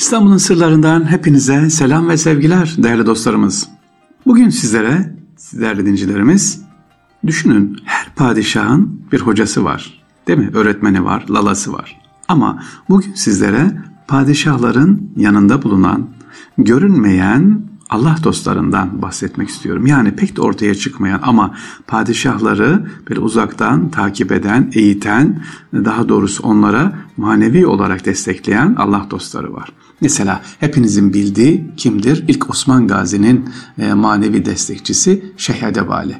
İstanbul'un 0.00 0.36
sırlarından 0.36 1.10
hepinize 1.10 1.70
selam 1.70 2.08
ve 2.08 2.16
sevgiler 2.16 2.74
değerli 2.78 3.06
dostlarımız. 3.06 3.68
Bugün 4.26 4.50
sizlere, 4.50 5.16
değerli 5.52 5.86
dincilerimiz, 5.86 6.62
düşünün 7.26 7.76
her 7.84 8.14
padişahın 8.14 9.02
bir 9.12 9.20
hocası 9.20 9.64
var. 9.64 10.02
Değil 10.28 10.38
mi? 10.38 10.50
Öğretmeni 10.54 11.04
var, 11.04 11.24
lalası 11.30 11.72
var. 11.72 12.00
Ama 12.28 12.62
bugün 12.88 13.14
sizlere 13.14 13.82
padişahların 14.08 15.12
yanında 15.16 15.62
bulunan, 15.62 16.08
görünmeyen 16.58 17.62
Allah 17.90 18.16
dostlarından 18.24 19.02
bahsetmek 19.02 19.48
istiyorum. 19.48 19.86
Yani 19.86 20.16
pek 20.16 20.36
de 20.36 20.40
ortaya 20.40 20.74
çıkmayan 20.74 21.20
ama 21.22 21.54
padişahları 21.86 22.86
bir 23.10 23.16
uzaktan 23.16 23.90
takip 23.90 24.32
eden, 24.32 24.70
eğiten, 24.74 25.42
daha 25.74 26.08
doğrusu 26.08 26.42
onlara 26.42 26.92
manevi 27.16 27.66
olarak 27.66 28.04
destekleyen 28.04 28.74
Allah 28.78 29.06
dostları 29.10 29.52
var. 29.52 29.72
Mesela 30.00 30.40
hepinizin 30.60 31.12
bildiği 31.12 31.70
kimdir? 31.76 32.24
İlk 32.28 32.50
Osman 32.50 32.86
Gazi'nin 32.86 33.50
e, 33.78 33.92
manevi 33.92 34.44
destekçisi 34.44 35.32
Şeyh 35.36 35.62
Edebali. 35.62 36.16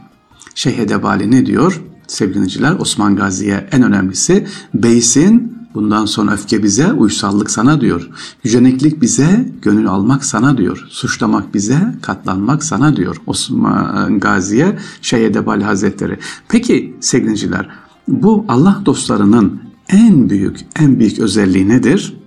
Şeyh 0.55 0.79
Edebali 0.79 1.31
ne 1.31 1.47
diyor? 1.47 1.81
Sevgiliciler 2.07 2.73
Osman 2.79 3.17
Gazi'ye 3.17 3.69
en 3.73 3.83
önemlisi 3.83 4.47
Beysin 4.75 5.60
bundan 5.75 6.07
sonra 6.07 6.33
öfke 6.33 6.63
bize, 6.63 6.93
uysallık 6.93 7.51
sana 7.51 7.81
diyor. 7.81 8.11
Yüceniklik 8.45 9.03
bize, 9.03 9.53
gönül 9.63 9.89
almak 9.89 10.25
sana 10.25 10.59
diyor. 10.59 10.87
Suçlamak 10.89 11.55
bize, 11.55 11.95
katlanmak 12.03 12.65
sana 12.65 12.97
diyor. 12.97 13.17
Osman 13.27 14.21
Gazi'ye 14.21 14.79
Şeyh 15.03 15.27
Edebali 15.27 15.65
Hazretleri. 15.65 16.19
Peki 16.49 16.97
sevgiliciler 17.01 17.69
bu 18.09 18.45
Allah 18.49 18.83
dostlarının 18.87 19.61
en 19.89 20.31
büyük, 20.31 20.57
en 20.77 20.99
büyük 20.99 21.19
özelliği 21.19 21.69
nedir? 21.69 22.21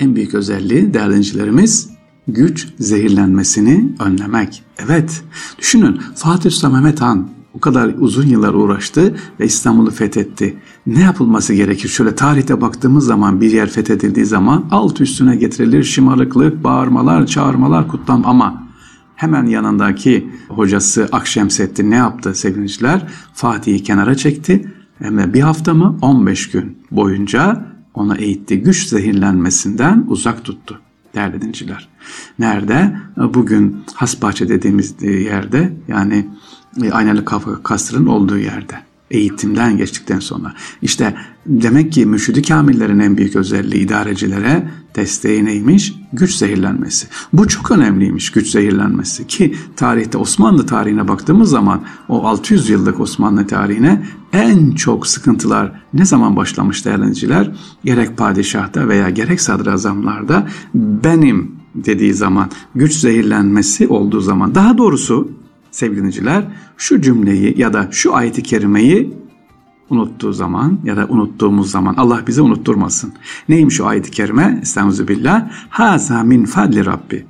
en 0.00 0.16
büyük 0.16 0.34
özelliği 0.34 0.94
değerlencilerimiz 0.94 1.88
güç 2.28 2.68
zehirlenmesini 2.78 3.94
önlemek. 4.00 4.62
Evet, 4.78 5.22
düşünün 5.58 6.00
Fatih 6.14 6.50
Sultan 6.50 6.72
Mehmet 6.72 7.00
Han 7.00 7.28
o 7.56 7.60
kadar 7.60 7.94
uzun 7.98 8.26
yıllar 8.26 8.54
uğraştı 8.54 9.14
ve 9.40 9.44
İstanbul'u 9.44 9.90
fethetti. 9.90 10.56
Ne 10.86 11.00
yapılması 11.00 11.54
gerekir? 11.54 11.88
Şöyle 11.88 12.14
tarihte 12.14 12.60
baktığımız 12.60 13.06
zaman 13.06 13.40
bir 13.40 13.50
yer 13.50 13.70
fethedildiği 13.70 14.26
zaman 14.26 14.64
alt 14.70 15.00
üstüne 15.00 15.36
getirilir 15.36 15.84
şımarıklık, 15.84 16.64
bağırmalar, 16.64 17.26
çağırmalar, 17.26 17.88
kutlam 17.88 18.26
ama 18.26 18.66
hemen 19.14 19.46
yanındaki 19.46 20.30
hocası 20.48 21.08
Akşemseddin 21.12 21.90
ne 21.90 21.96
yaptı 21.96 22.34
sevgiliciler? 22.34 23.06
Fatih'i 23.34 23.82
kenara 23.82 24.14
çekti. 24.14 24.72
Hem 24.98 25.18
de 25.18 25.34
bir 25.34 25.40
hafta 25.40 25.74
mı 25.74 25.98
15 26.02 26.50
gün 26.50 26.78
boyunca 26.90 27.66
ona 27.94 28.16
eğitti. 28.16 28.62
Güç 28.62 28.86
zehirlenmesinden 28.86 30.04
uzak 30.08 30.44
tuttu 30.44 30.80
değerli 31.14 31.42
dinciler. 31.42 31.88
Nerede? 32.38 32.96
Bugün 33.16 33.76
Hasbahçe 33.94 34.48
dediğimiz 34.48 34.94
yerde 35.02 35.72
yani 35.88 36.26
Aynalı 36.92 37.24
Kasr'ın 37.62 38.06
olduğu 38.06 38.38
yerde. 38.38 38.74
Eğitimden 39.10 39.76
geçtikten 39.76 40.20
sonra. 40.20 40.54
İşte 40.82 41.14
demek 41.46 41.92
ki 41.92 42.06
müşidi 42.06 42.42
kamillerin 42.42 42.98
en 42.98 43.16
büyük 43.16 43.36
özelliği 43.36 43.84
idarecilere 43.84 44.70
desteği 44.96 45.44
neymiş? 45.44 45.94
Güç 46.12 46.34
zehirlenmesi. 46.34 47.06
Bu 47.32 47.48
çok 47.48 47.70
önemliymiş 47.70 48.32
güç 48.32 48.50
zehirlenmesi 48.50 49.26
ki 49.26 49.54
tarihte 49.76 50.18
Osmanlı 50.18 50.66
tarihine 50.66 51.08
baktığımız 51.08 51.50
zaman 51.50 51.80
o 52.08 52.26
600 52.26 52.68
yıllık 52.68 53.00
Osmanlı 53.00 53.46
tarihine 53.46 54.06
en 54.32 54.70
çok 54.70 55.06
sıkıntılar 55.06 55.82
ne 55.94 56.04
zaman 56.04 56.36
başlamış 56.36 56.84
değerleniciler? 56.84 57.50
Gerek 57.84 58.16
padişahta 58.16 58.88
veya 58.88 59.10
gerek 59.10 59.40
sadrazamlarda 59.40 60.48
benim 60.74 61.56
dediği 61.74 62.14
zaman 62.14 62.50
güç 62.74 62.94
zehirlenmesi 62.94 63.88
olduğu 63.88 64.20
zaman 64.20 64.54
daha 64.54 64.78
doğrusu 64.78 65.30
sevgiliciler 65.76 66.44
şu 66.76 67.00
cümleyi 67.00 67.54
ya 67.60 67.72
da 67.72 67.88
şu 67.90 68.14
ayeti 68.14 68.42
kerimeyi 68.42 69.14
unuttuğu 69.90 70.32
zaman 70.32 70.78
ya 70.84 70.96
da 70.96 71.06
unuttuğumuz 71.08 71.70
zaman 71.70 71.94
Allah 71.94 72.22
bize 72.26 72.42
unutturmasın. 72.42 73.12
Neymiş 73.48 73.80
o 73.80 73.86
ayet-i 73.86 74.10
kerime? 74.10 74.58
Estaizu 74.62 75.08
billah. 75.08 75.50
Haza 75.68 76.22
min 76.22 76.44
fadli 76.44 76.86
Rabbi. 76.86 77.26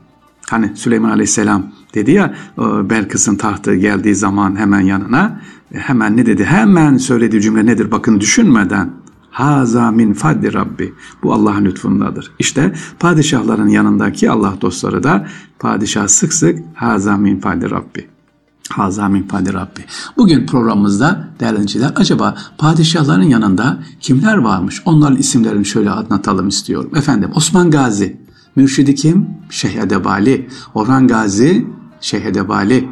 Hani 0.51 0.77
Süleyman 0.77 1.11
Aleyhisselam 1.11 1.67
dedi 1.95 2.11
ya 2.11 2.35
Belkıs'ın 2.91 3.37
tahtı 3.37 3.75
geldiği 3.75 4.15
zaman 4.15 4.57
hemen 4.57 4.81
yanına 4.81 5.41
e, 5.75 5.79
hemen 5.79 6.17
ne 6.17 6.27
dedi? 6.27 6.45
Hemen 6.45 6.97
söylediği 6.97 7.43
cümle 7.43 7.67
nedir? 7.67 7.91
Bakın 7.91 8.21
düşünmeden 8.21 8.91
Haza 9.31 9.91
min 9.91 10.13
fadli 10.13 10.55
Rabbi. 10.55 10.95
Bu 11.23 11.33
Allah'ın 11.33 11.65
lütfundadır. 11.65 12.33
İşte 12.39 12.73
padişahların 13.01 13.69
yanındaki 13.69 14.31
Allah 14.31 14.55
dostları 14.61 15.03
da 15.03 15.27
padişah 15.59 16.09
sık 16.09 16.33
sık 16.33 16.59
haza 16.75 17.17
min 17.17 17.41
fadli 17.41 17.71
Rabbi. 17.71 18.16
Haza 18.71 19.09
min 19.09 19.23
fadli 19.23 19.53
Rabbi. 19.53 19.81
Bugün 20.17 20.47
programımızda 20.47 21.29
değerli 21.41 21.87
acaba 21.97 22.37
padişahların 22.59 23.23
yanında 23.23 23.79
kimler 24.01 24.37
varmış? 24.37 24.83
Onların 24.85 25.17
isimlerini 25.17 25.65
şöyle 25.65 25.91
anlatalım 25.91 26.49
istiyorum. 26.49 26.91
Efendim 26.97 27.31
Osman 27.35 27.71
Gazi, 27.71 28.21
mürşidi 28.57 28.95
kim? 28.95 29.27
Şeyh 29.51 29.75
Edebali. 29.75 30.49
Orhan 30.75 31.09
Gazi, 31.09 31.67
Şeyh 32.01 32.25
Edebali. 32.25 32.89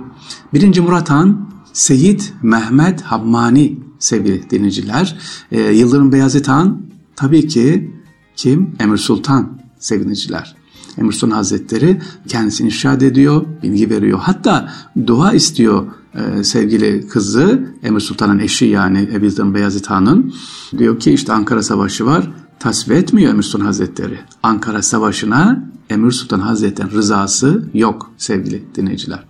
Birinci 0.55 0.81
Murat 0.81 1.11
Han, 1.11 1.49
Seyit 1.73 2.33
Mehmet 2.43 3.03
Hammani 3.03 3.79
sevgili 3.99 4.51
dinleyiciler. 4.51 5.19
Ee, 5.53 5.61
Yıldırım 5.61 6.13
Beyazıt 6.13 6.49
Han, 6.49 6.83
tabii 7.17 7.49
ki 7.49 7.95
kim? 8.37 8.77
Emir 8.81 8.99
Sultan 8.99 9.59
sevgiliciler. 9.79 10.55
Emir 10.55 10.64
Sultan 11.13 11.31
Hazretleri 11.31 12.01
kendisini 12.29 12.69
irşad 12.69 13.01
ediyor, 13.01 13.47
bilgi 13.63 13.91
veriyor. 13.91 14.19
Hatta 14.23 14.69
dua 15.07 15.33
istiyor 15.33 15.87
e, 16.15 16.45
sevgili 16.45 17.09
kızı 17.09 17.75
Emir 17.83 18.01
Sultan'ın 18.01 18.39
eşi 18.39 18.65
yani 18.65 19.09
Ebu 19.13 19.55
Beyazıt 19.55 19.87
Han'ın. 19.87 20.35
Diyor 20.79 21.01
ki 21.01 21.13
işte 21.13 21.33
Ankara 21.33 21.63
Savaşı 21.63 22.07
var. 22.07 22.31
Tasvip 22.59 22.97
etmiyor 22.97 23.31
Emir 23.31 23.43
Sultan 23.43 23.67
Hazretleri. 23.67 24.19
Ankara 24.43 24.83
Savaşı'na 24.83 25.65
Emir 25.91 26.11
Sultan 26.11 26.41
Hazretleri'nin 26.41 26.93
rızası 26.93 27.65
yok 27.75 28.11
sevgili 28.17 28.65
dinleyiciler. 28.75 29.25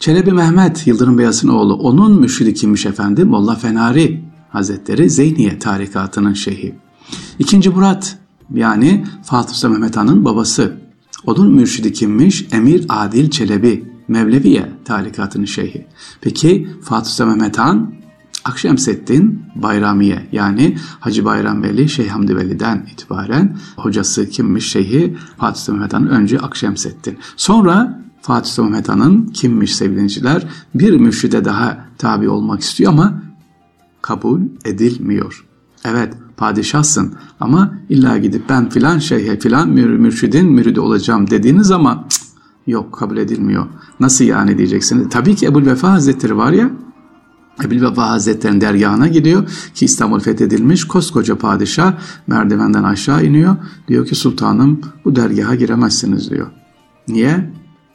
Çelebi 0.00 0.32
Mehmet 0.32 0.86
Yıldırım 0.86 1.18
Beyazıt'ın 1.18 1.48
oğlu 1.48 1.74
onun 1.74 2.20
müşridi 2.20 2.54
kimmiş 2.54 2.86
efendim? 2.86 3.28
Molla 3.28 3.54
Fenari 3.54 4.24
Hazretleri 4.50 5.10
Zeyniye 5.10 5.58
tarikatının 5.58 6.34
şeyhi. 6.34 6.74
İkinci 7.38 7.70
Murat 7.70 8.18
yani 8.54 9.04
Fatih 9.22 9.54
Sultan 9.54 9.72
Mehmet 9.72 9.96
Han'ın 9.96 10.24
babası. 10.24 10.81
Onun 11.26 11.52
mürşidi 11.52 11.92
kimmiş? 11.92 12.46
Emir 12.52 12.84
Adil 12.88 13.30
Çelebi, 13.30 13.84
Mevleviye 14.08 14.72
tarikatının 14.84 15.44
şeyhi. 15.44 15.86
Peki 16.20 16.68
Fatih 16.82 17.24
Mehmet 17.24 17.58
Han, 17.58 17.94
Akşemseddin 18.44 19.42
Bayramiye 19.54 20.28
yani 20.32 20.78
Hacı 21.00 21.24
Bayram 21.24 21.62
Veli 21.62 21.88
Şeyh 21.88 22.08
Hamdi 22.08 22.36
Veli'den 22.36 22.86
itibaren 22.92 23.56
hocası 23.76 24.30
kimmiş 24.30 24.70
şeyhi 24.70 25.16
Fatih 25.38 25.60
Sultan 25.60 25.74
Mehmet 25.74 25.92
Han 25.92 26.08
önce 26.08 26.38
Akşemseddin. 26.38 27.18
Sonra 27.36 28.02
Fatih 28.22 28.50
Sultan 28.50 28.70
Mehmet 28.70 28.88
Han'ın 28.88 29.26
kimmiş 29.26 29.76
sevgiliciler 29.76 30.46
bir 30.74 30.92
mürşide 30.92 31.44
daha 31.44 31.86
tabi 31.98 32.28
olmak 32.28 32.60
istiyor 32.60 32.92
ama 32.92 33.22
kabul 34.02 34.40
edilmiyor. 34.64 35.44
Evet 35.84 36.14
padişahsın 36.36 37.14
ama 37.40 37.74
illa 37.88 38.18
gidip 38.18 38.48
ben 38.48 38.68
filan 38.68 38.98
şeyhe 38.98 39.38
filan 39.38 39.68
mürşidin 39.68 40.52
müridi 40.52 40.80
olacağım 40.80 41.30
dediğiniz 41.30 41.66
zaman 41.66 42.06
yok 42.66 42.92
kabul 42.92 43.16
edilmiyor. 43.16 43.66
Nasıl 44.00 44.24
yani 44.24 44.58
diyeceksiniz. 44.58 45.06
Tabii 45.10 45.36
ki 45.36 45.46
Ebu'l 45.46 45.66
Vefa 45.66 45.92
Hazretleri 45.92 46.36
var 46.36 46.52
ya 46.52 46.70
Ebu'l 47.64 47.90
Vefa 47.90 48.10
Hazretleri'nin 48.10 48.60
dergahına 48.60 49.08
gidiyor 49.08 49.50
ki 49.74 49.84
İstanbul 49.84 50.20
fethedilmiş 50.20 50.84
koskoca 50.84 51.38
padişah 51.38 51.94
merdivenden 52.26 52.84
aşağı 52.84 53.24
iniyor. 53.24 53.56
Diyor 53.88 54.06
ki 54.06 54.14
sultanım 54.14 54.80
bu 55.04 55.16
dergaha 55.16 55.54
giremezsiniz 55.54 56.30
diyor. 56.30 56.50
Niye? 57.08 57.52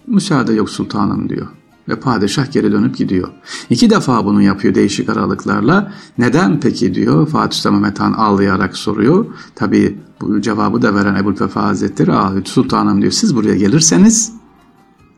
Müsaade 0.08 0.54
yok 0.54 0.70
sultanım 0.70 1.30
diyor 1.30 1.57
ve 1.90 2.00
padişah 2.00 2.52
geri 2.52 2.72
dönüp 2.72 2.98
gidiyor. 2.98 3.30
İki 3.70 3.90
defa 3.90 4.26
bunu 4.26 4.42
yapıyor 4.42 4.76
değişik 4.76 5.10
aralıklarla. 5.10 5.92
Neden 6.18 6.60
peki 6.60 6.94
diyor 6.94 7.28
Fatih 7.28 7.58
Sultan 7.58 7.74
Mehmet 7.74 8.00
Han 8.00 8.14
ağlayarak 8.14 8.78
soruyor. 8.78 9.26
Tabi 9.56 10.00
bu 10.22 10.42
cevabı 10.42 10.82
da 10.82 10.96
veren 10.96 11.16
Ebu 11.16 11.34
Vefa 11.42 11.64
Hazretleri 11.64 12.14
ağlıyor. 12.14 12.46
Sultanım 12.46 13.02
diyor 13.02 13.12
siz 13.12 13.36
buraya 13.36 13.56
gelirseniz 13.56 14.34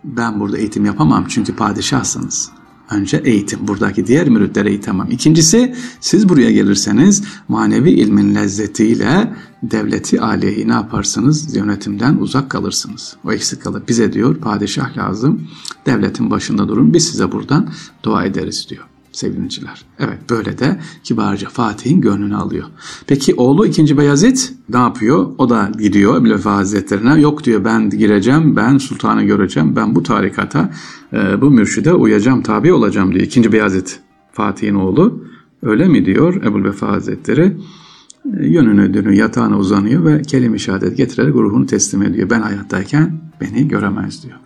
ben 0.04 0.40
burada 0.40 0.58
eğitim 0.58 0.86
yapamam 0.86 1.26
çünkü 1.28 1.56
padişahsınız. 1.56 2.52
Önce 2.92 3.18
eğitim. 3.18 3.68
Buradaki 3.68 4.08
diğer 4.08 4.30
müritlere 4.30 4.70
eğitemem. 4.70 5.08
İkincisi 5.12 5.76
siz 6.00 6.30
buraya 6.30 6.52
gelirseniz 6.52 7.24
manevi 7.48 7.92
ilmin 7.92 8.36
lezzetiyle 8.36 9.34
devleti 9.64 10.22
aliyeyi 10.22 10.68
ne 10.68 10.74
yaparsınız? 10.74 11.56
Yönetimden 11.56 12.18
uzak 12.18 12.50
kalırsınız. 12.50 13.16
O 13.26 13.32
eksik 13.32 13.62
kalır. 13.62 13.84
Bize 13.88 14.14
diyor 14.14 14.36
padişah 14.36 14.98
lazım. 14.98 15.48
Devletin 15.86 16.32
başında 16.32 16.68
durun. 16.68 16.94
Biz 16.94 17.08
size 17.08 17.32
buradan 17.32 17.70
dua 18.04 18.26
ederiz 18.26 18.68
diyor. 18.70 18.89
Sevgiliciler. 19.12 19.86
Evet 20.00 20.18
böyle 20.30 20.60
de 20.60 20.80
kibarca 21.04 21.50
Fatih'in 21.50 22.02
gönlünü 22.02 22.36
alıyor. 22.36 22.66
Peki 23.08 23.34
oğlu 23.36 23.66
2. 23.66 23.98
Beyazıt 23.98 24.54
ne 24.70 24.78
yapıyor? 24.78 25.28
O 25.38 25.50
da 25.50 25.72
gidiyor 25.80 26.18
Ebu 26.18 26.30
Vefa 26.30 26.56
Hazretlerine. 26.56 27.22
Yok 27.22 27.44
diyor 27.44 27.66
ben 27.66 27.90
gireceğim, 27.90 28.56
ben 28.56 28.78
sultanı 28.78 29.24
göreceğim, 29.24 29.76
ben 29.76 29.96
bu 29.96 30.04
tarikata, 30.04 30.72
e, 31.14 31.42
bu 31.42 31.50
mürşide 31.52 31.94
uyacağım, 31.94 32.44
tabi 32.44 32.74
olacağım 32.74 33.14
diyor. 33.14 33.26
2. 33.26 33.52
Beyazıt 33.52 34.00
Fatih'in 34.32 34.76
oğlu. 34.76 35.24
Öyle 35.64 35.88
mi 35.88 36.06
diyor 36.06 36.44
Ebu 36.44 36.64
Vefa 36.64 36.88
Hazretleri? 36.88 37.58
E, 38.26 38.48
yönünü 38.48 38.94
dönüyor, 38.94 39.14
yatağına 39.14 39.58
uzanıyor 39.58 40.06
ve 40.06 40.22
kelime-i 40.22 40.60
şehadet 40.60 40.98
getirerek 40.98 41.36
ruhunu 41.36 41.66
teslim 41.66 42.04
ediyor. 42.04 42.30
Ben 42.30 42.42
hayattayken 42.42 43.20
beni 43.42 43.68
göremez 43.68 44.24
diyor. 44.24 44.38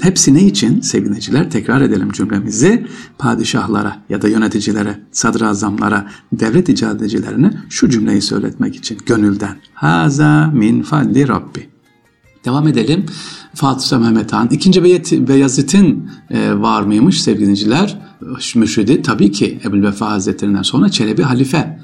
Hepsi 0.00 0.34
ne 0.34 0.42
için? 0.42 0.80
Sevgiliciler 0.80 1.50
tekrar 1.50 1.80
edelim 1.80 2.12
cümlemizi. 2.12 2.86
Padişahlara 3.18 4.02
ya 4.08 4.22
da 4.22 4.28
yöneticilere, 4.28 5.00
sadrazamlara, 5.12 6.10
devlet 6.32 6.68
icadecilerine 6.68 7.52
şu 7.68 7.88
cümleyi 7.88 8.22
söyletmek 8.22 8.76
için 8.76 8.98
gönülden. 9.06 9.56
Haza 9.74 10.50
min 10.54 10.82
falli 10.82 11.28
Rabbi. 11.28 11.68
Devam 12.44 12.68
edelim. 12.68 13.06
Fatih 13.54 13.80
Sultan 13.80 14.02
Mehmet 14.02 14.32
Han. 14.32 14.48
İkinci 14.50 14.84
Beyazıt'ın 15.28 16.10
e, 16.30 16.60
var 16.60 16.82
mıymış 16.82 17.22
sevgiliciler? 17.22 17.98
Mürşidi 18.54 19.02
tabii 19.02 19.32
ki 19.32 19.60
Ebu 19.64 19.82
Vefa 19.82 20.10
Hazretlerinden 20.10 20.62
sonra 20.62 20.88
Çelebi 20.88 21.22
Halife 21.22 21.75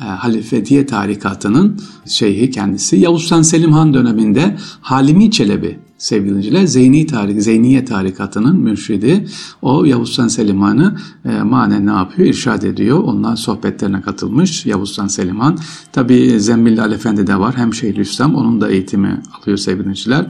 e, 0.00 0.04
Halifediye 0.04 0.86
tarikatının 0.86 1.80
şeyhi 2.06 2.50
kendisi. 2.50 2.96
Yavuz 2.96 3.22
Sultan 3.22 3.42
Selim 3.42 3.72
Han 3.72 3.94
döneminde 3.94 4.56
Halimi 4.80 5.30
Çelebi 5.30 5.78
sevgiliciler 5.98 6.66
Zeyni 6.66 7.06
tarik, 7.06 7.42
Zeyniye 7.42 7.84
tarikatının 7.84 8.56
mürşidi. 8.56 9.26
O 9.62 9.84
Yavuz 9.84 10.08
Sultan 10.08 10.28
Selim 10.28 10.60
Han'ı 10.60 10.96
e, 11.24 11.42
manen 11.42 11.86
ne 11.86 11.90
yapıyor? 11.90 12.28
İrşad 12.28 12.62
ediyor. 12.62 12.98
Ondan 12.98 13.34
sohbetlerine 13.34 14.00
katılmış 14.00 14.66
Yavuz 14.66 14.88
Sultan 14.88 15.08
Selim 15.08 15.40
Han. 15.40 15.58
Tabi 15.92 16.40
Zembilli 16.40 16.82
Ali 16.82 16.94
Efendi 16.94 17.26
de 17.26 17.40
var. 17.40 17.56
Hem 17.56 17.74
Şeyhülislam 17.74 18.34
onun 18.34 18.60
da 18.60 18.70
eğitimi 18.70 19.22
alıyor 19.42 19.58
sevgiliciler. 19.58 20.26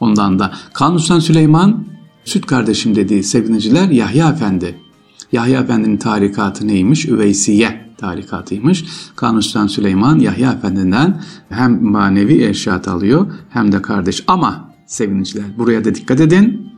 Ondan 0.00 0.38
da 0.38 0.52
Sultan 0.78 1.18
Süleyman 1.18 1.84
süt 2.24 2.46
kardeşim 2.46 2.94
dediği 2.94 3.22
sevgiliciler 3.22 3.88
Yahya 3.88 4.30
Efendi. 4.30 4.74
Yahya 5.32 5.60
Efendi'nin 5.60 5.96
tarikatı 5.96 6.66
neymiş? 6.66 7.08
Üveysiye 7.08 7.89
tarikatıymış. 8.00 8.84
Kanuni 9.16 9.42
Süleyman 9.42 10.18
Yahya 10.18 10.52
Efendi'nden 10.52 11.22
hem 11.48 11.84
manevi 11.84 12.44
eşyat 12.44 12.88
alıyor 12.88 13.26
hem 13.50 13.72
de 13.72 13.82
kardeş. 13.82 14.24
Ama 14.26 14.74
sevgiliciler 14.86 15.58
buraya 15.58 15.84
da 15.84 15.94
dikkat 15.94 16.20
edin. 16.20 16.70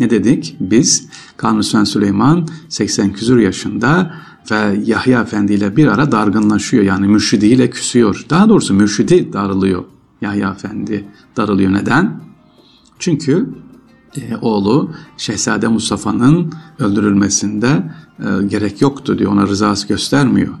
Ne 0.00 0.10
dedik? 0.10 0.56
Biz 0.60 1.08
Kanuni 1.36 1.86
Süleyman 1.86 2.48
80 2.68 3.12
küsur 3.12 3.38
yaşında 3.38 4.14
ve 4.50 4.80
Yahya 4.84 5.20
Efendi 5.20 5.52
ile 5.52 5.76
bir 5.76 5.86
ara 5.86 6.12
dargınlaşıyor. 6.12 6.84
Yani 6.84 7.06
mürşidiyle 7.06 7.70
küsüyor. 7.70 8.26
Daha 8.30 8.48
doğrusu 8.48 8.74
mürşidi 8.74 9.32
darılıyor. 9.32 9.84
Yahya 10.20 10.50
Efendi 10.50 11.04
darılıyor. 11.36 11.72
Neden? 11.72 12.20
Çünkü 12.98 13.48
e, 14.16 14.36
oğlu 14.40 14.90
Şehzade 15.16 15.68
Mustafa'nın 15.68 16.52
öldürülmesinde 16.78 17.82
e, 18.18 18.46
gerek 18.46 18.82
yoktu 18.82 19.18
diyor. 19.18 19.32
Ona 19.32 19.46
rızası 19.46 19.88
göstermiyor. 19.88 20.54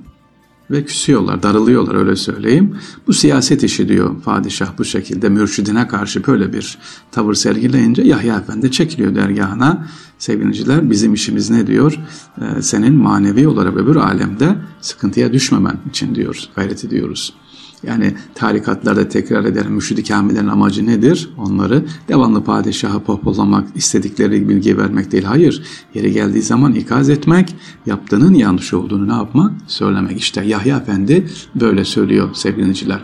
Ve 0.70 0.84
küsüyorlar, 0.84 1.42
darılıyorlar 1.42 1.94
öyle 1.94 2.16
söyleyeyim. 2.16 2.76
Bu 3.06 3.12
siyaset 3.12 3.62
işi 3.62 3.88
diyor 3.88 4.22
padişah 4.24 4.78
bu 4.78 4.84
şekilde 4.84 5.28
mürşidine 5.28 5.88
karşı 5.88 6.26
böyle 6.26 6.52
bir 6.52 6.78
tavır 7.10 7.34
sergileyince 7.34 8.02
Yahya 8.02 8.36
Efendi 8.36 8.70
çekiliyor 8.70 9.14
dergahına. 9.14 9.86
Sevgiliciler 10.18 10.90
bizim 10.90 11.14
işimiz 11.14 11.50
ne 11.50 11.66
diyor? 11.66 11.98
E, 12.40 12.62
senin 12.62 12.94
manevi 12.94 13.48
olarak 13.48 13.76
öbür 13.76 13.96
alemde 13.96 14.56
sıkıntıya 14.80 15.32
düşmemen 15.32 15.76
için 15.90 16.14
diyoruz, 16.14 16.50
gayret 16.56 16.84
ediyoruz. 16.84 17.34
Yani 17.82 18.14
tarikatlarda 18.34 19.08
tekrar 19.08 19.44
ederim 19.44 19.72
müşid-i 19.72 20.04
kamillerin 20.04 20.48
amacı 20.48 20.86
nedir? 20.86 21.30
Onları 21.38 21.84
devamlı 22.08 22.44
padişaha 22.44 23.02
pohpollamak, 23.02 23.68
istedikleri 23.74 24.48
bilgi 24.48 24.78
vermek 24.78 25.12
değil. 25.12 25.24
Hayır, 25.24 25.62
yeri 25.94 26.12
geldiği 26.12 26.42
zaman 26.42 26.74
ikaz 26.74 27.10
etmek, 27.10 27.54
yaptığının 27.86 28.34
yanlış 28.34 28.74
olduğunu 28.74 29.08
ne 29.08 29.12
yapmak? 29.12 29.52
Söylemek. 29.66 30.18
İşte 30.18 30.44
Yahya 30.44 30.76
Efendi 30.76 31.26
böyle 31.54 31.84
söylüyor 31.84 32.28
sevgiliciler. 32.34 33.00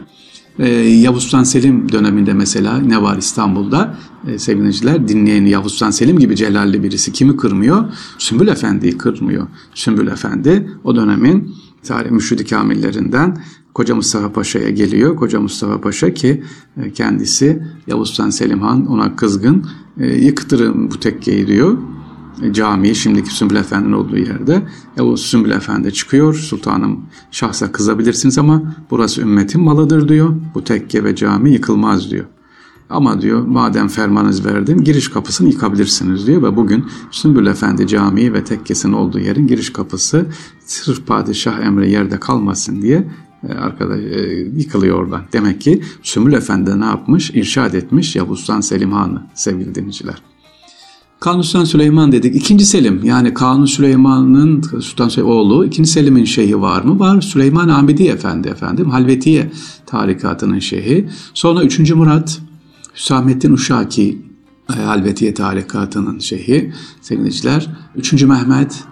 Ee, 0.58 0.68
Yavuz 0.78 1.22
Sultan 1.22 1.42
Selim 1.42 1.92
döneminde 1.92 2.32
mesela 2.32 2.78
ne 2.78 3.02
var 3.02 3.16
İstanbul'da? 3.16 3.96
Ee, 4.26 4.38
sevgiliciler 4.38 5.08
dinleyen 5.08 5.44
Yavuz 5.44 5.72
Sultan 5.72 5.90
Selim 5.90 6.18
gibi 6.18 6.36
celalli 6.36 6.82
birisi 6.82 7.12
kimi 7.12 7.36
kırmıyor? 7.36 7.84
Sümbül 8.18 8.48
Efendi'yi 8.48 8.98
kırmıyor. 8.98 9.46
Sümbül 9.74 10.06
Efendi 10.06 10.70
o 10.84 10.96
dönemin 10.96 11.54
tarih 11.82 12.10
müşid-i 12.10 12.46
kamillerinden 12.46 13.38
Koca 13.78 13.94
Mustafa 13.94 14.32
Paşa'ya 14.32 14.70
geliyor. 14.70 15.16
Koca 15.16 15.40
Mustafa 15.40 15.80
Paşa 15.80 16.14
ki 16.14 16.42
e, 16.76 16.92
kendisi 16.92 17.62
Yavuz 17.86 18.08
Sultan 18.08 18.30
Selim 18.30 18.60
Han 18.60 18.86
ona 18.86 19.16
kızgın 19.16 19.66
e, 20.00 20.06
yıktırın 20.06 20.90
bu 20.90 21.00
tekkeyi 21.00 21.46
diyor. 21.46 21.78
E, 22.42 22.52
camiyi 22.52 22.94
şimdiki 22.94 23.34
Sümbül 23.34 23.56
Efendi'nin 23.56 23.92
olduğu 23.92 24.16
yerde. 24.16 24.62
Yavuz 24.96 25.20
Sümbül 25.20 25.50
Efendi 25.50 25.92
çıkıyor. 25.92 26.34
Sultanım 26.34 27.06
şahsa 27.30 27.72
kızabilirsiniz 27.72 28.38
ama 28.38 28.74
burası 28.90 29.20
ümmetin 29.20 29.60
malıdır 29.60 30.08
diyor. 30.08 30.34
Bu 30.54 30.64
tekke 30.64 31.04
ve 31.04 31.16
cami 31.16 31.52
yıkılmaz 31.52 32.10
diyor. 32.10 32.24
Ama 32.90 33.20
diyor 33.20 33.46
madem 33.46 33.88
fermanınız 33.88 34.46
verdim 34.46 34.84
giriş 34.84 35.08
kapısını 35.08 35.48
yıkabilirsiniz 35.48 36.26
diyor 36.26 36.42
ve 36.42 36.56
bugün 36.56 36.86
Sümbül 37.10 37.46
Efendi 37.46 37.86
Camii 37.86 38.32
ve 38.32 38.44
tekkesinin 38.44 38.92
olduğu 38.92 39.18
yerin 39.18 39.46
giriş 39.46 39.72
kapısı 39.72 40.26
sırf 40.66 41.06
padişah 41.06 41.60
emri 41.60 41.90
yerde 41.90 42.20
kalmasın 42.20 42.82
diye 42.82 43.04
arkadaş 43.58 44.00
e, 44.00 44.20
yıkılıyor 44.56 44.98
oradan. 44.98 45.22
Demek 45.32 45.60
ki 45.60 45.82
Sümbül 46.02 46.32
Efendi 46.32 46.80
ne 46.80 46.84
yapmış? 46.84 47.30
İrşad 47.30 47.74
etmiş 47.74 48.16
Yavuz 48.16 48.40
Sultan 48.40 48.60
Selim 48.60 48.92
Han'ı 48.92 49.22
sevgili 49.34 49.74
dinleyiciler. 49.74 50.22
Kanuni 51.20 51.44
Sultan 51.44 51.64
Süleyman 51.64 52.12
dedik. 52.12 52.36
İkinci 52.36 52.66
Selim 52.66 53.04
yani 53.04 53.34
Kanuni 53.34 53.68
Süleyman'ın 53.68 54.62
Sultan 54.62 55.08
Selim 55.08 55.28
oğlu 55.28 55.64
ikinci 55.64 55.90
Selim'in 55.90 56.24
şeyhi 56.24 56.60
var 56.60 56.82
mı? 56.82 56.98
Var. 56.98 57.20
Süleyman 57.20 57.68
Hamidi 57.68 58.04
Efendi 58.04 58.48
efendim. 58.48 58.90
Halvetiye 58.90 59.50
tarikatının 59.86 60.58
şeyhi. 60.58 61.08
Sonra 61.34 61.62
üçüncü 61.62 61.94
Murat 61.94 62.40
Hüsamettin 62.94 63.52
Uşaki 63.52 64.22
e, 64.76 64.82
Halvetiye 64.82 65.34
tarikatının 65.34 66.18
şeyhi. 66.18 66.72
Sevgiliciler. 67.00 67.70
Üçüncü 67.96 68.26
Mehmet 68.26 68.84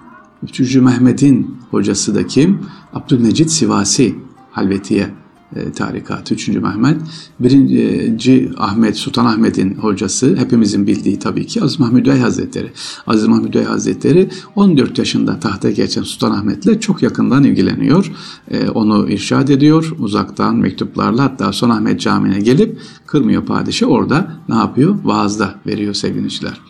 Üçüncü 0.43 0.81
Mehmet'in 0.81 1.57
hocası 1.71 2.15
da 2.15 2.27
kim? 2.27 2.61
Abdülmecit 2.93 3.51
Sivasi 3.51 4.15
Halvetiye 4.57 5.11
e, 5.57 5.73
tarikatı 5.73 6.35
3. 6.35 6.49
Mehmet. 6.49 7.01
Birinci 7.41 8.51
Ahmet, 8.57 8.97
Sultan 8.97 9.27
Ahmet'in 9.27 9.75
hocası 9.75 10.37
hepimizin 10.37 10.87
bildiği 10.87 11.19
tabii 11.19 11.47
ki 11.47 11.63
Aziz 11.63 11.81
Mahmud 11.81 12.07
Bey 12.07 12.19
Hazretleri. 12.19 12.73
Aziz 13.07 13.27
Mahmud 13.27 13.55
Bey 13.55 13.65
Hazretleri 13.65 14.29
14 14.57 14.99
yaşında 14.99 15.41
tahta 15.41 15.71
geçen 15.71 16.03
Sultan 16.03 16.31
Ahmet'le 16.31 16.81
çok 16.81 17.03
yakından 17.03 17.45
ilgileniyor. 17.45 18.13
E, 18.51 18.69
onu 18.69 19.11
irşad 19.11 19.49
ediyor 19.49 19.93
uzaktan 19.99 20.57
mektuplarla 20.57 21.25
hatta 21.25 21.53
Sultan 21.53 21.77
Ahmet 21.77 22.01
Camii'ne 22.01 22.41
gelip 22.41 22.79
kırmıyor 23.07 23.45
padişah 23.45 23.89
orada 23.89 24.33
ne 24.49 24.55
yapıyor? 24.55 24.97
Vaazda 25.05 25.55
veriyor 25.67 25.95
sevgiliciler. 25.95 26.61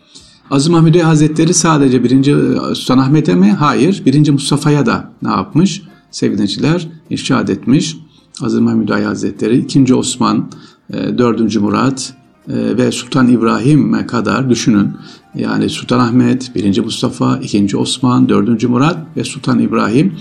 Aziz 0.51 0.69
Mahmud 0.69 0.95
Hazretleri 0.95 1.55
sadece 1.55 2.05
birinci 2.05 2.35
Sultan 2.75 2.99
Ahmet'e 2.99 3.35
mi? 3.35 3.53
Hayır. 3.53 4.03
Birinci 4.07 4.33
Mustafa'ya 4.33 4.87
da 4.87 5.13
ne 5.23 5.31
yapmış? 5.31 5.83
Sevgiliciler 6.11 6.89
irşad 7.11 7.49
etmiş. 7.49 7.97
Aziz 8.43 8.61
Mahmud 8.61 8.91
Hazretleri, 8.91 9.59
ikinci 9.59 9.95
Osman, 9.95 10.51
e, 10.93 11.19
dördüncü 11.19 11.61
Murat 11.61 12.15
e, 12.49 12.77
ve 12.77 12.93
Sultan 12.93 13.29
İbrahim'e 13.29 14.07
kadar 14.07 14.51
düşünün. 14.51 14.91
Yani 15.35 15.69
Sultan 15.69 15.99
Ahmet, 15.99 16.55
birinci 16.55 16.81
Mustafa, 16.81 17.39
ikinci 17.39 17.77
Osman, 17.77 18.29
dördüncü 18.29 18.69
Murat 18.69 18.99
ve 19.17 19.25
Sultan 19.25 19.59
İbrahim 19.59 20.13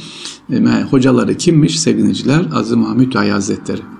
e, 0.51 0.83
hocaları 0.91 1.37
kimmiş 1.37 1.79
sevgiliciler? 1.79 2.45
Aziz 2.53 2.75
Mahmud 2.75 3.15
Hazretleri 3.15 3.94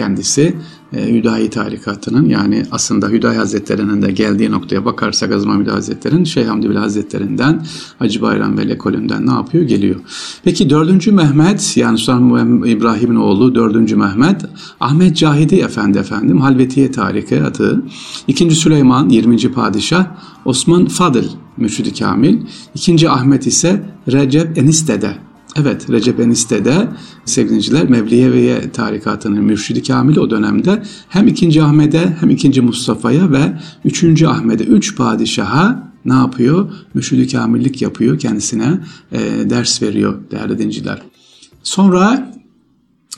kendisi 0.00 0.56
e, 0.92 1.12
Hüdayi 1.12 1.50
tarikatının 1.50 2.28
yani 2.28 2.62
aslında 2.70 3.08
Hüdayi 3.08 3.38
Hazretleri'nin 3.38 4.02
de 4.02 4.12
geldiği 4.12 4.50
noktaya 4.50 4.84
bakarsak 4.84 5.32
Azim 5.32 5.50
Hamid 5.50 5.66
Hazretleri'nin 5.66 6.24
Şeyh 6.24 6.48
Hamdi 6.48 6.70
Bey 6.70 6.76
Hazretleri'nden 6.76 7.66
Hacı 7.98 8.22
Bayram 8.22 8.58
Veli 8.58 8.78
Kolünden 8.78 9.26
ne 9.26 9.30
yapıyor? 9.30 9.64
Geliyor. 9.64 10.00
Peki 10.44 10.70
4. 10.70 11.06
Mehmet 11.06 11.76
yani 11.76 11.98
Sultan 11.98 12.62
İbrahim'in 12.64 13.16
oğlu 13.16 13.54
4. 13.54 13.96
Mehmet 13.96 14.44
Ahmet 14.80 15.16
Cahidi 15.16 15.54
Efendi 15.56 15.98
efendim 15.98 16.40
Halvetiye 16.40 16.90
tarikatı 16.90 17.82
2. 18.26 18.50
Süleyman 18.50 19.08
20. 19.08 19.52
Padişah 19.52 20.06
Osman 20.44 20.86
Fadıl 20.86 21.24
Mürşid-i 21.56 21.94
Kamil 21.94 22.38
2. 22.74 23.10
Ahmet 23.10 23.46
ise 23.46 23.82
Recep 24.08 24.58
Eniste'de 24.58 25.29
Evet 25.56 25.90
Recep 25.90 26.20
Eniste'de 26.20 26.88
sevgiliciler 27.24 27.90
Mevliyeviye 27.90 28.70
tarikatının 28.70 29.44
mürşidi 29.44 29.82
kamili 29.82 30.20
o 30.20 30.30
dönemde 30.30 30.82
hem 31.08 31.28
2. 31.28 31.62
Ahmet'e 31.62 32.16
hem 32.20 32.30
2. 32.30 32.60
Mustafa'ya 32.60 33.32
ve 33.32 33.58
3. 33.84 34.22
Ahmet'e 34.22 34.64
3 34.64 34.96
padişaha 34.96 35.92
ne 36.04 36.14
yapıyor? 36.14 36.72
Müşid-i 36.94 37.28
kamillik 37.28 37.82
yapıyor 37.82 38.18
kendisine 38.18 38.80
e, 39.12 39.18
ders 39.50 39.82
veriyor 39.82 40.18
değerli 40.30 40.58
dinciler. 40.58 41.02
Sonra 41.62 42.32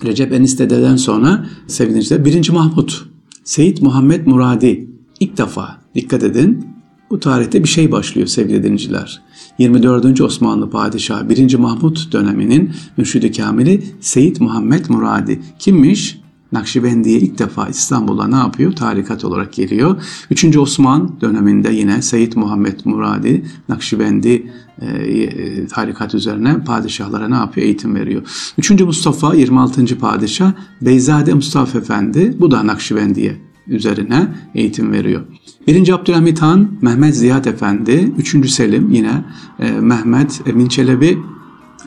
Recep 0.05 0.33
Enistede'den 0.33 0.97
sonra 0.97 1.47
sevgili 1.67 1.97
dinciler 1.97 2.25
1. 2.25 2.51
Mahmut 2.51 3.05
Seyit 3.45 3.83
Muhammed 3.83 4.27
Muradi 4.27 4.89
ilk 5.21 5.39
defa 5.39 5.81
dikkat 5.95 6.23
edin 6.23 6.67
bu 7.11 7.21
tarihte 7.21 7.63
bir 7.63 7.69
şey 7.69 7.93
başlıyor 7.93 8.27
sevgili 8.27 8.63
dinciler. 8.63 9.23
24. 9.63 10.21
Osmanlı 10.21 10.71
Padişahı 10.71 11.29
1. 11.29 11.55
Mahmut 11.55 12.13
döneminin 12.13 12.71
mürşidi 12.97 13.33
kamili 13.33 13.85
Seyit 14.01 14.41
Muhammed 14.41 14.85
Muradi. 14.89 15.41
Kimmiş? 15.59 16.19
Nakşibendiye 16.53 17.19
ilk 17.19 17.39
defa 17.39 17.69
İstanbul'a 17.69 18.29
ne 18.29 18.37
yapıyor? 18.37 18.73
Tarikat 18.73 19.25
olarak 19.25 19.53
geliyor. 19.53 20.03
3. 20.31 20.57
Osman 20.57 21.21
döneminde 21.21 21.73
yine 21.73 22.03
Seyit 22.03 22.37
Muhammed 22.37 22.81
Muradi 22.85 23.45
Nakşibendi 23.69 24.53
e, 24.81 24.87
e, 24.87 25.67
tarikat 25.67 26.15
üzerine 26.15 26.65
padişahlara 26.65 27.29
ne 27.29 27.37
yapıyor? 27.37 27.67
Eğitim 27.67 27.95
veriyor. 27.95 28.23
3. 28.59 28.71
Mustafa 28.71 29.35
26. 29.35 29.99
padişah 29.99 30.53
Beyzade 30.81 31.35
Mustafa 31.35 31.79
Efendi 31.79 32.37
bu 32.41 32.51
da 32.51 32.67
Nakşibendiye 32.67 33.37
üzerine 33.67 34.29
eğitim 34.55 34.93
veriyor. 34.93 35.23
1. 35.67 35.89
Abdülhamit 35.89 36.43
Han, 36.43 36.69
Mehmet 36.83 37.17
Ziyad 37.17 37.45
Efendi, 37.45 38.13
3. 38.19 38.51
Selim 38.51 38.91
yine 38.91 39.25
e, 39.59 39.71
Mehmet 39.71 40.41
Emin 40.47 40.69
Çelebi 40.69 41.19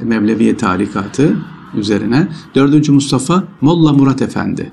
Mevleviye 0.01 0.57
tarikatı 0.57 1.37
üzerine. 1.77 2.27
4. 2.55 2.89
Mustafa 2.89 3.43
Molla 3.61 3.93
Murat 3.93 4.21
Efendi. 4.21 4.71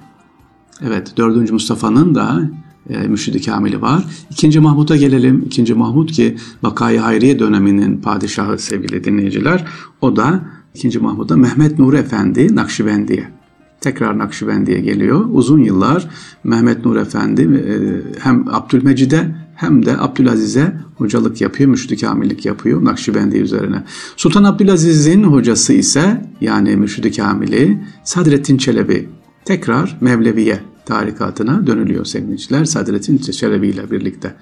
Evet 0.82 1.16
4. 1.16 1.52
Mustafa'nın 1.52 2.14
da 2.14 2.50
e, 2.90 2.98
mürşidi 2.98 3.42
kamili 3.42 3.82
var. 3.82 4.04
İkinci 4.30 4.60
Mahmut'a 4.60 4.96
gelelim. 4.96 5.42
İkinci 5.46 5.74
Mahmut 5.74 6.12
ki 6.12 6.36
Vakayı 6.62 6.98
Hayriye 6.98 7.38
döneminin 7.38 7.96
padişahı 7.96 8.58
sevgili 8.58 9.04
dinleyiciler. 9.04 9.64
O 10.00 10.16
da 10.16 10.40
İkinci 10.74 10.98
Mahmut'a 10.98 11.36
Mehmet 11.36 11.78
Nur 11.78 11.94
Efendi 11.94 12.56
Nakşibendiye 12.56 13.41
tekrar 13.82 14.18
Nakşibendi'ye 14.18 14.80
geliyor. 14.80 15.24
Uzun 15.32 15.62
yıllar 15.62 16.08
Mehmet 16.44 16.84
Nur 16.84 16.96
Efendi 16.96 17.42
e, 17.42 17.74
hem 18.18 18.48
Abdülmecid'e 18.48 19.34
hem 19.54 19.86
de 19.86 19.98
Abdülaziz'e 19.98 20.72
hocalık 20.96 21.40
yapıyor, 21.40 21.78
kamillik 22.00 22.46
yapıyor 22.46 22.84
Nakşibendi 22.84 23.38
üzerine. 23.38 23.82
Sultan 24.16 24.44
Abdülaziz'in 24.44 25.22
hocası 25.22 25.72
ise 25.72 26.30
yani 26.40 26.76
müşrik 26.76 27.16
kamili 27.16 27.82
Sadrettin 28.04 28.56
Çelebi 28.56 29.08
tekrar 29.44 29.98
Mevleviye 30.00 30.60
tarikatına 30.86 31.66
dönülüyor 31.66 32.04
sevgiliciler 32.04 32.64
Sadrettin 32.64 33.18
Çelebi 33.18 33.68
ile 33.68 33.90
birlikte. 33.90 34.34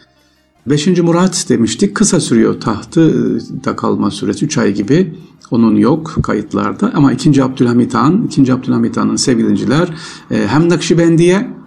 Beşinci 0.66 1.02
Murat 1.02 1.46
demiştik 1.48 1.94
kısa 1.94 2.20
sürüyor 2.20 2.60
tahtı 2.60 3.14
da 3.64 3.76
kalma 3.76 4.10
süresi 4.10 4.44
3 4.44 4.58
ay 4.58 4.74
gibi 4.74 5.14
onun 5.50 5.76
yok 5.76 6.18
kayıtlarda 6.22 6.92
ama 6.94 7.12
2. 7.12 7.44
Abdülhamit 7.44 7.94
Han, 7.94 8.22
2. 8.22 8.52
Abdülhamit 8.52 8.96
Han'ın 8.96 9.16
sevgilinciler 9.16 9.88
e, 10.30 10.46
hem 10.46 10.68
Nakşibendiye 10.68 11.60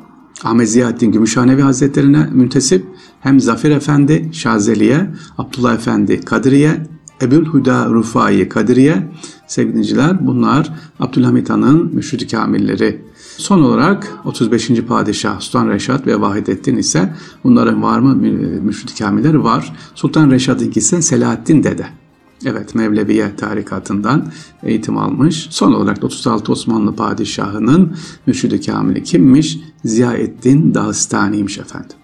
Ahmet 0.43 0.69
Ziyaettin 0.69 1.11
Gümüşhanevi 1.11 1.61
Hazretlerine 1.61 2.29
müntesip 2.31 2.85
hem 3.21 3.39
Zafer 3.39 3.71
Efendi 3.71 4.29
Şazeli'ye, 4.31 5.09
Abdullah 5.37 5.73
Efendi 5.73 6.21
Kadriye, 6.21 6.83
Ebul 7.21 7.45
Huda 7.45 7.89
Rufai 7.89 8.49
Kadriye 8.49 9.11
sevgiliciler 9.47 10.27
bunlar 10.27 10.73
Abdülhamit 10.99 11.49
Han'ın 11.49 11.95
müşrid 11.95 12.31
kamilleri. 12.31 13.01
Son 13.37 13.63
olarak 13.63 14.17
35. 14.25 14.81
Padişah 14.81 15.39
Sultan 15.39 15.69
Reşat 15.69 16.07
ve 16.07 16.21
Vahidettin 16.21 16.77
ise 16.77 17.13
bunların 17.43 17.83
var 17.83 17.99
mı 17.99 18.15
müşrid 18.61 18.97
kamilleri 18.99 19.43
var. 19.43 19.73
Sultan 19.95 20.31
Reşat'ın 20.31 20.71
ise 20.75 21.01
Selahaddin 21.01 21.63
Dede. 21.63 22.02
Evet 22.45 22.75
Mevleviye 22.75 23.35
tarikatından 23.35 24.31
eğitim 24.63 24.97
almış. 24.97 25.47
Son 25.49 25.73
olarak 25.73 26.01
da 26.01 26.05
36 26.05 26.51
Osmanlı 26.51 26.95
padişahının 26.95 27.95
mürşidi 28.27 28.61
kamili 28.61 29.03
kimmiş? 29.03 29.59
Ziyaettin 29.85 30.73
Dağıstani'ymiş 30.73 31.57
efendim. 31.57 31.97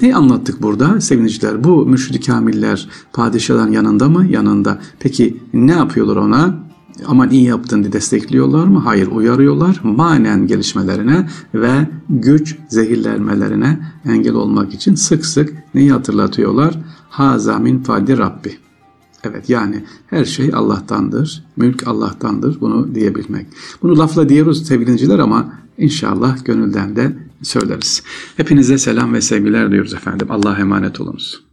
Ne 0.00 0.14
anlattık 0.14 0.62
burada 0.62 1.00
sevgiliciler? 1.00 1.64
Bu 1.64 1.86
mürşidi 1.86 2.20
kamiller 2.20 2.88
padişahların 3.12 3.72
yanında 3.72 4.08
mı? 4.08 4.26
Yanında. 4.26 4.78
Peki 5.00 5.42
ne 5.52 5.72
yapıyorlar 5.72 6.16
ona? 6.16 6.64
Aman 7.06 7.30
iyi 7.30 7.44
yaptın 7.44 7.82
diye 7.82 7.92
destekliyorlar 7.92 8.66
mı? 8.66 8.78
Hayır 8.78 9.06
uyarıyorlar. 9.06 9.80
Manen 9.82 10.46
gelişmelerine 10.46 11.28
ve 11.54 11.88
güç 12.10 12.56
zehirlenmelerine 12.68 13.80
engel 14.04 14.34
olmak 14.34 14.74
için 14.74 14.94
sık 14.94 15.26
sık 15.26 15.54
neyi 15.74 15.92
hatırlatıyorlar? 15.92 16.78
Haza 17.10 17.58
min 17.58 17.82
fadi 17.82 18.18
Rabbi. 18.18 18.63
Evet 19.24 19.50
yani 19.50 19.84
her 20.06 20.24
şey 20.24 20.50
Allah'tandır, 20.54 21.44
mülk 21.56 21.86
Allah'tandır 21.86 22.60
bunu 22.60 22.94
diyebilmek. 22.94 23.46
Bunu 23.82 23.98
lafla 23.98 24.28
diyoruz 24.28 24.66
sevgiliciler 24.66 25.18
ama 25.18 25.52
inşallah 25.78 26.44
gönülden 26.44 26.96
de 26.96 27.16
söyleriz. 27.42 28.02
Hepinize 28.36 28.78
selam 28.78 29.14
ve 29.14 29.20
sevgiler 29.20 29.70
diyoruz 29.70 29.94
efendim. 29.94 30.26
Allah'a 30.30 30.58
emanet 30.58 31.00
olunuz. 31.00 31.43